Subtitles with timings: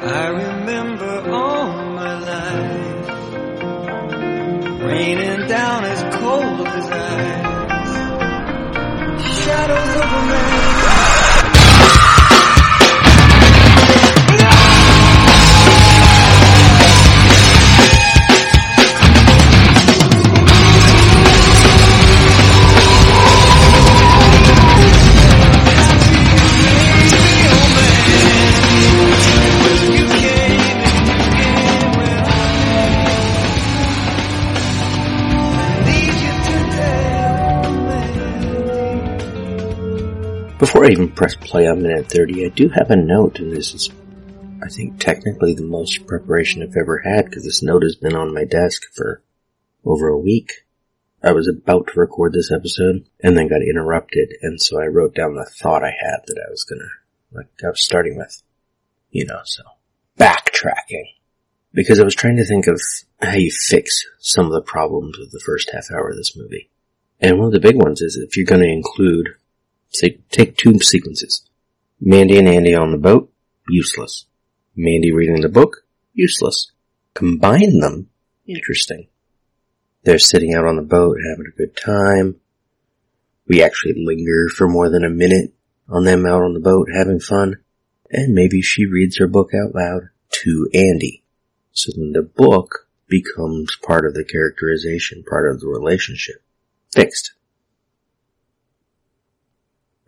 [0.00, 3.08] I remember all my life
[4.80, 7.94] raining down as cold as ice.
[9.44, 10.57] Shadows of a man.
[40.58, 43.74] Before I even press play on minute 30, I do have a note, and this
[43.74, 43.90] is,
[44.60, 48.34] I think, technically the most preparation I've ever had, because this note has been on
[48.34, 49.22] my desk for
[49.84, 50.64] over a week.
[51.22, 55.14] I was about to record this episode, and then got interrupted, and so I wrote
[55.14, 56.90] down the thought I had that I was gonna,
[57.30, 58.42] like, I was starting with,
[59.12, 59.62] you know, so.
[60.18, 61.14] Backtracking.
[61.72, 62.82] Because I was trying to think of
[63.22, 66.68] how you fix some of the problems of the first half hour of this movie.
[67.20, 69.36] And one of the big ones is if you're to include,
[69.90, 71.42] say, take two sequences.
[72.00, 73.32] Mandy and Andy on the boat,
[73.68, 74.26] useless.
[74.76, 76.70] Mandy reading the book, useless.
[77.14, 78.08] Combine them,
[78.46, 79.08] interesting.
[80.04, 82.36] They're sitting out on the boat having a good time.
[83.46, 85.52] We actually linger for more than a minute
[85.88, 87.56] on them out on the boat having fun.
[88.10, 91.22] And maybe she reads her book out loud to Andy.
[91.72, 96.42] So then the book becomes part of the characterization, part of the relationship.
[96.92, 97.32] Fixed.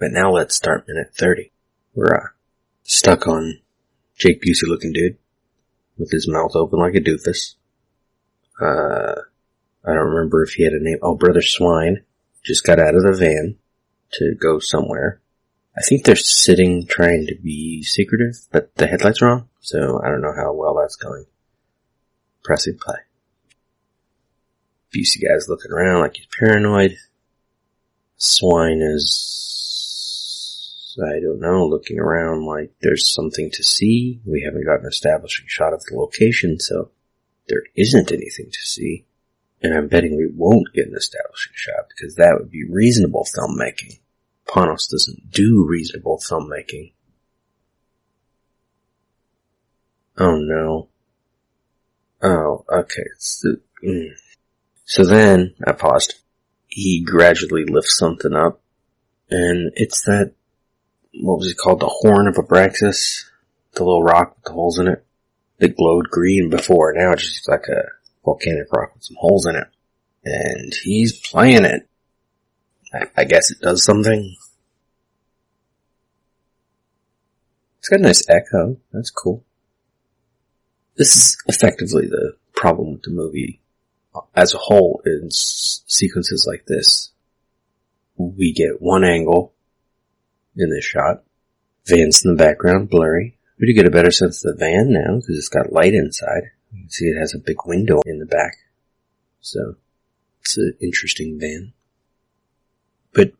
[0.00, 1.52] But now let's start minute 30.
[1.94, 2.26] We're uh,
[2.82, 3.60] stuck on
[4.16, 5.18] Jake Busey looking dude
[5.98, 7.54] with his mouth open like a doofus.
[8.60, 9.20] Uh,
[9.84, 10.98] I don't remember if he had a name.
[11.02, 12.02] Oh, Brother Swine
[12.42, 13.56] just got out of the van
[14.14, 15.20] to go somewhere.
[15.76, 20.08] I think they're sitting trying to be secretive, but the headlight's are on, so I
[20.08, 21.26] don't know how well that's going.
[22.42, 22.96] Pressing play.
[24.94, 26.96] Busey guy's looking around like he's paranoid.
[28.16, 29.30] Swine is,
[30.98, 34.20] I don't know, looking around like there's something to see.
[34.24, 36.90] We haven't got an establishing shot of the location, so
[37.48, 39.04] there isn't anything to see.
[39.62, 43.98] And I'm betting we won't get an establishing shot because that would be reasonable filmmaking.
[44.46, 46.92] Panos doesn't do reasonable filmmaking.
[50.18, 50.88] Oh no.
[52.22, 53.06] Oh, okay.
[53.18, 54.10] So, mm.
[54.84, 56.14] so then, I paused.
[56.66, 58.60] He gradually lifts something up,
[59.30, 60.34] and it's that,
[61.14, 61.80] what was it called?
[61.80, 63.24] The horn of Abraxas?
[63.72, 65.04] The little rock with the holes in it?
[65.58, 67.82] That glowed green before, now it's just looks like a
[68.24, 69.66] volcanic rock with some holes in it.
[70.24, 71.88] And he's playing it.
[72.92, 74.36] I, I guess it does something.
[77.78, 78.78] It's got a nice echo.
[78.92, 79.44] That's cool.
[80.96, 83.60] This is effectively the problem with the movie
[84.34, 87.10] as a whole in sequences like this.
[88.16, 89.54] We get one angle
[90.56, 91.22] in this shot.
[91.86, 93.36] Van's in the background, blurry.
[93.58, 96.50] We do get a better sense of the van now because it's got light inside.
[96.72, 98.56] You can see it has a big window in the back.
[99.40, 99.76] So
[100.40, 101.72] it's an interesting van.
[103.12, 103.32] But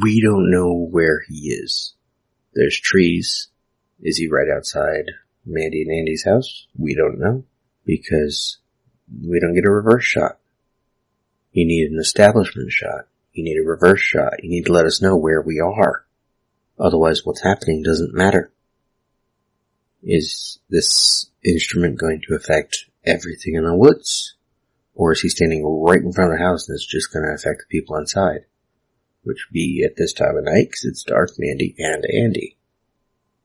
[0.00, 1.94] we don't know where he is.
[2.54, 3.48] There's trees.
[4.00, 5.12] Is he right outside
[5.44, 6.66] Mandy and Andy's house?
[6.76, 7.44] We don't know
[7.84, 8.58] because
[9.24, 10.38] we don't get a reverse shot.
[11.52, 13.06] You need an establishment shot.
[13.32, 14.42] You need a reverse shot.
[14.42, 16.04] You need to let us know where we are.
[16.78, 18.52] Otherwise what's happening doesn't matter.
[20.02, 24.34] Is this instrument going to affect everything in the woods?
[24.94, 27.32] Or is he standing right in front of the house and it's just going to
[27.32, 28.46] affect the people inside?
[29.22, 32.56] Which would be at this time of night because it's dark, Mandy and Andy.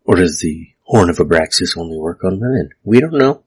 [0.06, 2.72] Or does the Horn of Abraxas only work on women?
[2.84, 3.44] We don't know.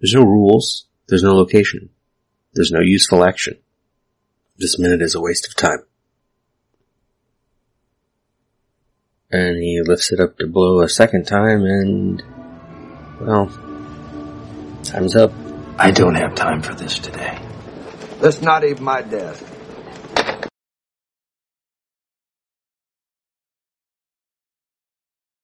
[0.00, 0.86] There's no rules.
[1.08, 1.90] There's no location.
[2.54, 3.58] There's no useful action.
[4.56, 5.84] This minute is a waste of time.
[9.30, 12.22] And he lifts it up to blow a second time and,
[13.20, 13.46] well,
[14.84, 15.32] time's up.
[15.78, 17.38] I don't have time for this today.
[18.20, 19.44] That's not even my desk.